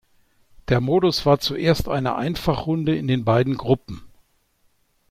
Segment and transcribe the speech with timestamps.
[0.69, 4.01] Der Modus war zuerst eine Einfachrunde in den beiden Gruppen.